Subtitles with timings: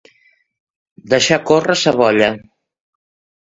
[1.13, 2.31] Deixar córrer sa bolla.